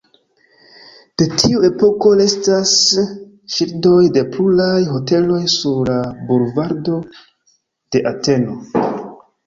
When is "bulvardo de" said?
6.33-8.07